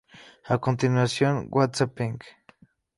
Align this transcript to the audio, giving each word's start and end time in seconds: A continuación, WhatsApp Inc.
A 0.53 0.55
continuación, 0.65 1.33
WhatsApp 1.55 1.99
Inc. 2.07 2.21